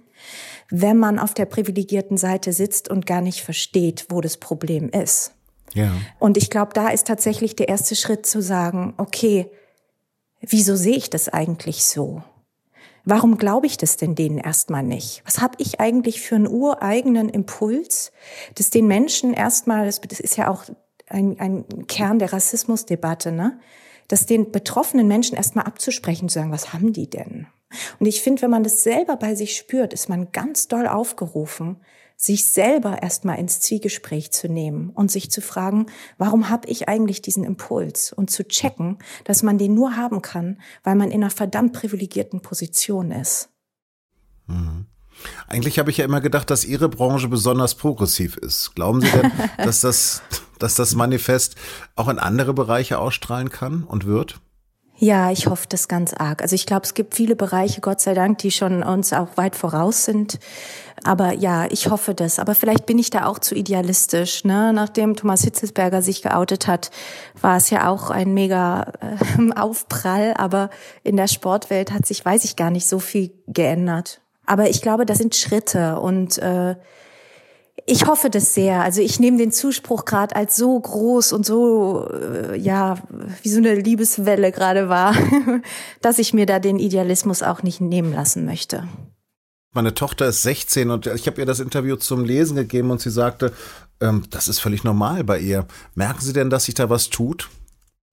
wenn 0.70 0.98
man 0.98 1.20
auf 1.20 1.34
der 1.34 1.46
privilegierten 1.46 2.18
Seite 2.18 2.52
sitzt 2.52 2.90
und 2.90 3.06
gar 3.06 3.22
nicht 3.22 3.42
versteht, 3.42 4.08
wo 4.10 4.22
das 4.22 4.38
Problem 4.38 4.90
ist. 4.90 5.34
Ja. 5.74 5.92
Und 6.18 6.38
ich 6.38 6.50
glaube, 6.50 6.74
da 6.74 6.90
ist 6.90 7.08
tatsächlich 7.08 7.56
der 7.56 7.70
erste 7.70 7.96
Schritt 7.96 8.26
zu 8.26 8.42
sagen, 8.42 8.96
okay, 8.98 9.52
wieso 10.42 10.76
sehe 10.76 10.98
ich 10.98 11.10
das 11.10 11.30
eigentlich 11.30 11.86
so? 11.86 12.24
Warum 13.10 13.38
glaube 13.38 13.66
ich 13.66 13.78
das 13.78 13.98
denn 13.98 14.14
denen 14.14 14.38
erstmal 14.38 14.84
nicht? 14.84 15.24
Was 15.26 15.42
habe 15.42 15.56
ich 15.58 15.80
eigentlich 15.80 16.22
für 16.22 16.36
einen 16.36 16.48
ureigenen 16.48 17.28
Impuls, 17.28 18.12
das 18.54 18.70
den 18.70 18.86
Menschen 18.86 19.34
erstmal, 19.34 19.86
das 19.86 20.20
ist 20.20 20.38
ja 20.38 20.48
auch 20.48 20.66
ein, 21.08 21.40
ein 21.40 21.88
Kern 21.88 22.20
der 22.20 22.32
Rassismusdebatte, 22.32 23.32
ne? 23.32 23.60
das 24.10 24.28
den 24.28 24.52
betroffenen 24.52 25.08
Menschen 25.08 25.36
erstmal 25.36 25.66
abzusprechen, 25.66 26.30
zu 26.30 26.36
sagen, 26.36 26.52
was 26.52 26.72
haben 26.72 26.94
die 26.94 27.10
denn? 27.10 27.48
Und 28.00 28.06
ich 28.06 28.22
finde, 28.22 28.44
wenn 28.44 28.52
man 28.52 28.64
das 28.64 28.84
selber 28.84 29.16
bei 29.16 29.34
sich 29.34 29.56
spürt, 29.56 29.92
ist 29.92 30.08
man 30.08 30.32
ganz 30.32 30.68
doll 30.68 30.88
aufgerufen, 30.88 31.78
sich 32.22 32.48
selber 32.48 33.02
erstmal 33.02 33.40
ins 33.40 33.62
Zwiegespräch 33.62 34.32
zu 34.32 34.50
nehmen 34.50 34.90
und 34.90 35.10
sich 35.10 35.32
zu 35.32 35.42
fragen, 35.42 35.86
warum 36.18 36.50
habe 36.50 36.68
ich 36.68 36.90
eigentlich 36.90 37.22
diesen 37.22 37.46
Impuls 37.46 38.12
und 38.12 38.30
zu 38.30 38.46
checken, 38.46 38.98
dass 39.24 39.42
man 39.42 39.58
den 39.58 39.74
nur 39.74 39.96
haben 39.96 40.22
kann, 40.22 40.60
weil 40.84 40.96
man 40.96 41.12
in 41.12 41.24
einer 41.24 41.32
verdammt 41.32 41.72
privilegierten 41.72 42.42
Position 42.42 43.12
ist. 43.12 43.50
Mhm. 44.48 44.86
Eigentlich 45.48 45.80
habe 45.80 45.92
ich 45.92 45.98
ja 45.98 46.06
immer 46.06 46.20
gedacht, 46.20 46.50
dass 46.50 46.66
Ihre 46.66 46.90
Branche 46.90 47.30
besonders 47.30 47.76
progressiv 47.76 48.36
ist. 48.36 48.76
Glauben 48.76 49.00
Sie 49.00 49.12
denn, 49.12 49.32
dass 49.58 49.80
das, 49.80 50.22
dass 50.60 50.76
das 50.76 50.96
Manifest 50.96 51.56
auch 51.96 52.10
in 52.10 52.20
andere 52.20 52.54
Bereiche 52.54 53.00
ausstrahlen 53.00 53.50
kann 53.50 53.86
und 53.86 54.06
wird? 54.06 54.42
Ja, 55.02 55.32
ich 55.32 55.48
hoffe 55.48 55.66
das 55.70 55.88
ganz 55.88 56.14
arg. 56.14 56.42
Also 56.42 56.56
ich 56.56 56.66
glaube, 56.66 56.84
es 56.84 56.94
gibt 56.94 57.16
viele 57.16 57.38
Bereiche, 57.38 57.80
Gott 57.80 58.02
sei 58.02 58.14
Dank, 58.14 58.40
die 58.40 58.52
schon 58.52 58.84
uns 58.84 59.14
auch 59.14 59.38
weit 59.38 59.56
voraus 59.56 60.04
sind. 60.04 60.40
Aber 61.06 61.32
ja, 61.32 61.68
ich 61.72 61.90
hoffe 61.90 62.14
das. 62.14 62.38
Aber 62.38 62.54
vielleicht 62.54 62.86
bin 62.86 63.00
ich 63.00 63.10
da 63.10 63.26
auch 63.26 63.40
zu 63.40 63.56
idealistisch. 63.56 64.44
Ne? 64.44 64.74
Nachdem 64.74 65.16
Thomas 65.16 65.44
Hitzelsberger 65.46 66.02
sich 66.02 66.22
geoutet 66.22 66.68
hat, 66.68 66.92
war 67.40 67.56
es 67.56 67.70
ja 67.70 67.90
auch 67.90 68.10
ein 68.10 68.34
mega 68.34 68.92
äh, 69.00 69.54
Aufprall. 69.56 70.34
Aber 70.36 70.70
in 71.04 71.16
der 71.16 71.28
Sportwelt 71.28 71.94
hat 71.94 72.06
sich, 72.06 72.26
weiß 72.26 72.44
ich 72.44 72.58
gar 72.58 72.70
nicht, 72.70 72.88
so 72.88 73.00
viel 73.00 73.32
geändert. 73.48 74.20
Aber 74.46 74.70
ich 74.70 74.82
glaube, 74.82 75.06
das 75.06 75.20
sind 75.20 75.34
Schritte 75.34 75.98
und 76.02 76.40
äh, 76.40 76.76
ich 77.86 78.08
hoffe 78.08 78.30
das 78.30 78.54
sehr. 78.54 78.82
Also 78.82 79.02
ich 79.02 79.20
nehme 79.20 79.38
den 79.38 79.52
Zuspruch 79.52 80.06
gerade 80.06 80.36
als 80.36 80.56
so 80.56 80.80
groß 80.80 81.34
und 81.34 81.46
so, 81.46 82.10
äh, 82.12 82.58
ja, 82.58 82.98
wie 83.42 83.50
so 83.50 83.58
eine 83.58 83.76
Liebeswelle 83.76 84.52
gerade 84.52 84.90
war, 84.90 85.16
dass 86.02 86.20
ich 86.20 86.34
mir 86.34 86.46
da 86.46 86.60
den 86.60 86.80
Idealismus 86.80 87.44
auch 87.44 87.64
nicht 87.64 87.82
nehmen 87.82 88.14
lassen 88.14 88.46
möchte. 88.46 88.88
Meine 89.72 89.94
Tochter 89.94 90.28
ist 90.28 90.42
16 90.42 90.90
und 90.90 91.06
ich 91.08 91.28
habe 91.28 91.40
ihr 91.40 91.46
das 91.46 91.60
Interview 91.60 91.96
zum 91.96 92.26
Lesen 92.26 92.56
gegeben 92.56 92.90
und 92.90 93.02
sie 93.02 93.12
sagte, 93.12 93.54
ähm, 94.02 94.24
das 94.32 94.48
ist 94.48 94.60
völlig 94.60 94.84
normal 94.84 95.24
bei 95.24 95.40
ihr. 95.40 95.68
Merken 95.94 96.22
Sie 96.22 96.34
denn, 96.34 96.50
dass 96.50 96.66
sich 96.66 96.76
da 96.76 96.90
was 96.90 97.10
tut? 97.10 97.50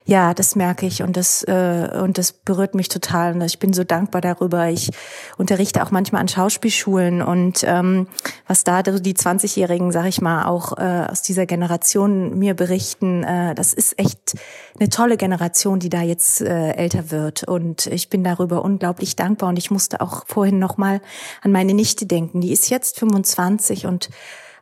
Ja, 0.09 0.35
das 0.35 0.55
merke 0.55 0.87
ich 0.87 1.03
und 1.03 1.17
das 1.17 1.43
äh, 1.43 1.91
und 2.01 2.17
das 2.17 2.33
berührt 2.33 2.77
mich 2.77 2.89
total 2.89 3.35
und 3.35 3.43
ich 3.43 3.59
bin 3.59 3.73
so 3.73 3.83
dankbar 3.83 4.21
darüber. 4.21 4.69
Ich 4.69 4.93
unterrichte 5.37 5.83
auch 5.83 5.91
manchmal 5.91 6.21
an 6.21 6.29
Schauspielschulen 6.29 7.23
und 7.23 7.65
ähm, 7.67 8.07
was 8.47 8.63
da 8.63 8.85
die 8.85 9.15
20-Jährigen, 9.15 9.91
sag 9.91 10.07
ich 10.07 10.21
mal, 10.21 10.45
auch 10.45 10.79
äh, 10.79 11.07
aus 11.11 11.23
dieser 11.23 11.45
Generation 11.45 12.39
mir 12.39 12.55
berichten, 12.55 13.25
äh, 13.25 13.57
das 13.57 13.75
ist 13.75 13.99
echt 13.99 14.37
eine 14.79 14.91
tolle 14.91 15.17
Generation, 15.17 15.81
die 15.81 15.89
da 15.89 16.03
jetzt 16.03 16.41
äh, 16.41 16.75
älter 16.75 17.11
wird 17.11 17.43
und 17.43 17.89
ich 17.89 18.09
bin 18.09 18.23
darüber 18.23 18.65
unglaublich 18.65 19.17
dankbar 19.17 19.49
und 19.49 19.59
ich 19.59 19.73
musste 19.73 20.01
auch 20.01 20.25
vorhin 20.29 20.61
noch 20.61 20.77
mal 20.77 21.01
an 21.43 21.51
meine 21.51 21.75
Nichte 21.75 22.07
denken. 22.07 22.41
Die 22.41 22.53
ist 22.53 22.71
jetzt 22.71 23.01
25 23.01 23.87
und 23.87 24.11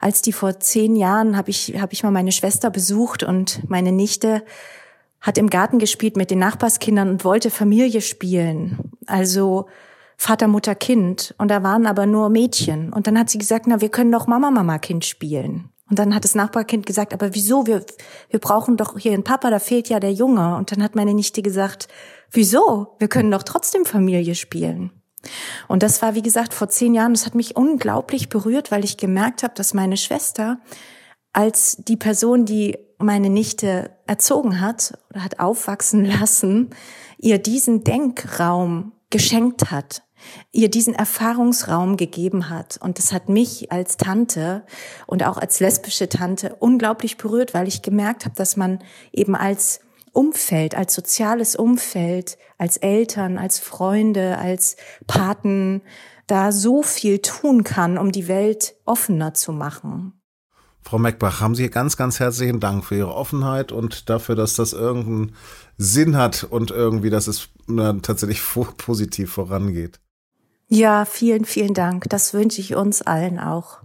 als 0.01 0.23
die 0.23 0.33
vor 0.33 0.59
zehn 0.59 0.97
Jahren 0.97 1.37
habe 1.37 1.51
ich 1.51 1.75
habe 1.79 1.93
ich 1.93 2.03
mal 2.03 2.13
meine 2.13 2.33
Schwester 2.33 2.71
besucht 2.71 3.23
und 3.23 3.61
meine 3.69 3.93
Nichte 3.93 4.43
hat 5.25 5.38
im 5.38 5.49
Garten 5.49 5.78
gespielt 5.78 6.19
mit 6.19 6.31
den 6.31 6.38
Nachbarskindern 6.38 7.09
und 7.09 7.25
wollte 7.25 7.49
Familie 7.49 8.02
spielen. 8.02 8.93
Also 9.07 9.66
Vater, 10.19 10.49
Mutter, 10.49 10.75
Kind. 10.75 11.35
Und 11.38 11.49
da 11.49 11.62
waren 11.62 11.87
aber 11.87 12.04
nur 12.04 12.28
Mädchen. 12.28 12.93
Und 12.93 13.07
dann 13.07 13.19
hat 13.19 13.31
sie 13.31 13.38
gesagt, 13.38 13.66
na, 13.66 13.81
wir 13.81 13.88
können 13.88 14.12
doch 14.12 14.26
Mama, 14.26 14.50
Mama, 14.50 14.78
Kind 14.78 15.07
spielen. 15.07 15.71
Und 15.88 15.99
dann 15.99 16.14
hat 16.14 16.25
das 16.25 16.35
Nachbarkind 16.35 16.85
gesagt, 16.85 17.14
aber 17.14 17.35
wieso? 17.35 17.66
Wir, 17.66 17.87
wir 18.28 18.38
brauchen 18.38 18.76
doch 18.76 18.99
hier 18.99 19.12
einen 19.12 19.25
Papa, 19.25 19.49
da 19.49 19.59
fehlt 19.59 19.88
ja 19.88 19.99
der 19.99 20.12
Junge. 20.12 20.57
Und 20.57 20.71
dann 20.73 20.83
hat 20.83 20.95
meine 20.95 21.14
Nichte 21.14 21.40
gesagt, 21.40 21.88
wieso? 22.31 22.95
Wir 22.99 23.09
können 23.09 23.31
doch 23.31 23.45
trotzdem 23.45 23.87
Familie 23.87 24.35
spielen. 24.35 24.90
Und 25.69 25.83
das 25.83 26.02
war, 26.02 26.14
wie 26.14 26.23
gesagt, 26.23 26.52
vor 26.52 26.69
zehn 26.69 26.93
Jahren. 26.93 27.14
Das 27.14 27.25
hat 27.25 27.35
mich 27.35 27.57
unglaublich 27.57 28.28
berührt, 28.28 28.71
weil 28.71 28.85
ich 28.85 28.99
gemerkt 28.99 29.43
habe, 29.43 29.54
dass 29.54 29.73
meine 29.73 29.97
Schwester 29.97 30.59
als 31.33 31.76
die 31.78 31.97
Person, 31.97 32.45
die 32.45 32.76
meine 32.99 33.31
Nichte 33.31 33.97
erzogen 34.07 34.61
hat 34.61 34.99
oder 35.11 35.25
hat 35.25 35.41
aufwachsen 35.41 36.05
lassen, 36.21 36.71
ihr 37.19 37.39
diesen 37.39 37.85
Denkraum 37.85 38.93
geschenkt 39.11 39.71
hat, 39.71 40.03
ihr 40.53 40.69
diesen 40.71 40.95
Erfahrungsraum 40.95 41.97
gegeben 41.97 42.49
hat. 42.49 42.79
Und 42.83 42.99
das 42.99 43.13
hat 43.13 43.29
mich 43.29 43.71
als 43.71 43.97
Tante 43.97 44.65
und 45.07 45.25
auch 45.25 45.37
als 45.37 45.61
lesbische 45.61 46.09
Tante 46.09 46.57
unglaublich 46.59 47.17
berührt, 47.17 47.55
weil 47.55 47.69
ich 47.69 47.83
gemerkt 47.83 48.25
habe, 48.25 48.35
dass 48.35 48.57
man 48.57 48.81
eben 49.13 49.37
als 49.37 49.81
Umfeld, 50.13 50.75
als 50.77 50.95
soziales 50.95 51.57
Umfeld, 51.57 52.39
als 52.57 52.77
Eltern, 52.77 53.37
als 53.37 53.59
Freunde, 53.59 54.39
als 54.39 54.77
Paten 55.07 55.83
da 56.27 56.53
so 56.53 56.83
viel 56.83 57.19
tun 57.19 57.65
kann, 57.65 57.99
um 57.99 58.13
die 58.13 58.29
Welt 58.29 58.77
offener 58.85 59.35
zu 59.35 59.53
machen. 59.53 60.21
Frau 60.85 60.99
Meckbach, 60.99 61.41
haben 61.41 61.55
Sie 61.55 61.71
ganz, 61.71 61.97
ganz 61.97 62.21
herzlichen 62.21 62.61
Dank 62.61 62.85
für 62.85 62.97
Ihre 62.97 63.14
Offenheit 63.14 63.73
und 63.73 64.11
dafür, 64.11 64.35
dass 64.35 64.55
das 64.55 64.75
irgendeinen 64.75 65.35
Sinn 65.79 66.17
hat 66.17 66.45
und 66.45 66.71
irgendwie, 66.71 67.09
dass 67.09 67.26
es 67.26 67.49
tatsächlich 68.03 68.43
positiv 68.76 69.33
vorangeht. 69.33 69.99
Ja, 70.69 71.07
vielen, 71.07 71.47
vielen 71.47 71.73
Dank. 71.73 72.05
Das 72.11 72.35
wünsche 72.35 72.61
ich 72.61 72.75
uns 72.75 73.00
allen 73.00 73.38
auch. 73.38 73.81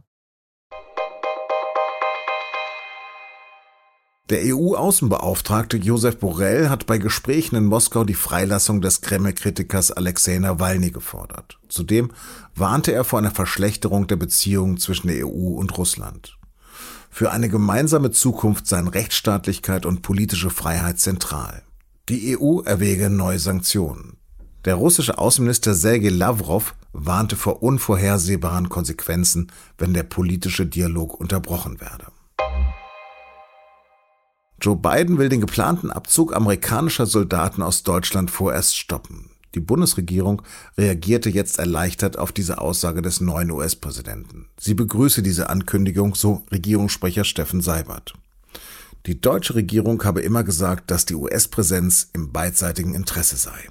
Der 4.29 4.41
EU-Außenbeauftragte 4.43 5.77
Josef 5.77 6.19
Borrell 6.19 6.69
hat 6.69 6.85
bei 6.85 6.99
Gesprächen 6.99 7.55
in 7.55 7.65
Moskau 7.65 8.03
die 8.03 8.13
Freilassung 8.13 8.79
des 8.81 9.01
Kreml-Kritikers 9.01 9.91
Alexei 9.91 10.37
Nawalny 10.37 10.91
gefordert. 10.91 11.57
Zudem 11.67 12.11
warnte 12.55 12.91
er 12.91 13.05
vor 13.05 13.19
einer 13.19 13.31
Verschlechterung 13.31 14.05
der 14.05 14.17
Beziehungen 14.17 14.77
zwischen 14.77 15.07
der 15.07 15.25
EU 15.25 15.57
und 15.57 15.75
Russland. 15.77 16.38
Für 17.09 17.31
eine 17.31 17.49
gemeinsame 17.49 18.11
Zukunft 18.11 18.67
seien 18.67 18.87
Rechtsstaatlichkeit 18.87 19.85
und 19.85 20.01
politische 20.01 20.49
Freiheit 20.49 20.99
zentral. 20.99 21.63
Die 22.07 22.37
EU 22.37 22.61
erwäge 22.61 23.09
neue 23.09 23.39
Sanktionen. 23.39 24.17
Der 24.65 24.75
russische 24.75 25.17
Außenminister 25.17 25.73
Sergei 25.73 26.09
Lavrov 26.09 26.75
warnte 26.91 27.35
vor 27.35 27.63
unvorhersehbaren 27.63 28.69
Konsequenzen, 28.69 29.51
wenn 29.77 29.93
der 29.93 30.03
politische 30.03 30.65
Dialog 30.65 31.19
unterbrochen 31.19 31.79
werde. 31.79 32.07
Joe 34.61 34.75
Biden 34.75 35.17
will 35.17 35.29
den 35.29 35.39
geplanten 35.39 35.89
Abzug 35.89 36.35
amerikanischer 36.35 37.05
Soldaten 37.05 37.61
aus 37.61 37.83
Deutschland 37.83 38.29
vorerst 38.29 38.77
stoppen. 38.77 39.28
Die 39.55 39.59
Bundesregierung 39.59 40.43
reagierte 40.77 41.29
jetzt 41.29 41.57
erleichtert 41.57 42.19
auf 42.19 42.31
diese 42.31 42.59
Aussage 42.59 43.01
des 43.01 43.19
neuen 43.19 43.49
US-Präsidenten. 43.49 44.47
Sie 44.59 44.75
begrüße 44.75 45.23
diese 45.23 45.49
Ankündigung, 45.49 46.13
so 46.13 46.45
Regierungssprecher 46.51 47.23
Steffen 47.23 47.61
Seibert. 47.61 48.13
Die 49.05 49.19
deutsche 49.19 49.55
Regierung 49.55 50.03
habe 50.03 50.21
immer 50.21 50.43
gesagt, 50.43 50.91
dass 50.91 51.05
die 51.05 51.15
US-Präsenz 51.15 52.09
im 52.13 52.31
beidseitigen 52.31 52.93
Interesse 52.93 53.37
sei. 53.37 53.69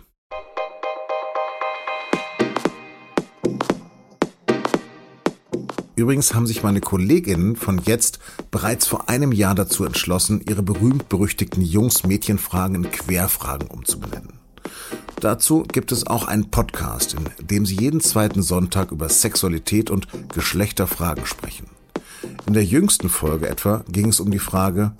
Übrigens 5.94 6.32
haben 6.32 6.46
sich 6.46 6.62
meine 6.62 6.80
Kolleginnen 6.80 7.56
von 7.56 7.80
jetzt 7.84 8.20
bereits 8.52 8.86
vor 8.86 9.08
einem 9.08 9.32
Jahr 9.32 9.56
dazu 9.56 9.84
entschlossen, 9.84 10.40
ihre 10.48 10.62
berühmt-berüchtigten 10.62 11.60
Jungs-Mädchen-Fragen 11.60 12.76
in 12.76 12.90
Querfragen 12.90 13.66
umzubenennen. 13.68 14.38
Dazu 15.20 15.64
gibt 15.64 15.92
es 15.92 16.06
auch 16.06 16.28
einen 16.28 16.50
Podcast, 16.50 17.14
in 17.14 17.46
dem 17.46 17.66
sie 17.66 17.76
jeden 17.76 18.00
zweiten 18.00 18.42
Sonntag 18.42 18.92
über 18.92 19.08
Sexualität 19.08 19.90
und 19.90 20.06
Geschlechterfragen 20.32 21.26
sprechen. 21.26 21.66
In 22.46 22.54
der 22.54 22.64
jüngsten 22.64 23.08
Folge 23.08 23.48
etwa 23.48 23.84
ging 23.90 24.08
es 24.08 24.20
um 24.20 24.30
die 24.30 24.38
Frage, 24.38 24.92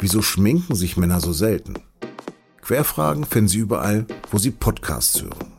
wieso 0.00 0.22
schminken 0.22 0.74
sich 0.74 0.96
Männer 0.96 1.20
so 1.20 1.32
selten? 1.32 1.74
Querfragen 2.62 3.24
finden 3.24 3.48
Sie 3.48 3.58
überall, 3.58 4.06
wo 4.30 4.38
Sie 4.38 4.50
Podcasts 4.50 5.22
hören. 5.22 5.52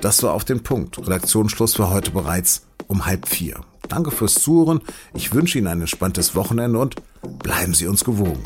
Das 0.00 0.22
war 0.22 0.32
auf 0.32 0.44
den 0.44 0.62
Punkt. 0.62 0.98
Redaktionsschluss 0.98 1.74
für 1.74 1.90
heute 1.90 2.12
bereits 2.12 2.66
um 2.86 3.04
halb 3.04 3.28
vier. 3.28 3.60
Danke 3.88 4.10
fürs 4.10 4.34
Zuhören. 4.34 4.80
Ich 5.12 5.34
wünsche 5.34 5.58
Ihnen 5.58 5.66
ein 5.66 5.80
entspanntes 5.80 6.34
Wochenende 6.34 6.78
und 6.78 6.96
bleiben 7.42 7.74
Sie 7.74 7.86
uns 7.86 8.04
gewogen. 8.04 8.42